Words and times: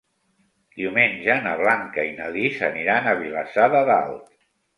Diumenge 0.77 1.35
na 1.47 1.51
Blanca 1.59 2.05
i 2.07 2.15
na 2.21 2.31
Lis 2.37 2.57
aniran 2.69 3.11
a 3.11 3.15
Vilassar 3.21 3.69
de 3.77 3.85
Dalt. 3.93 4.27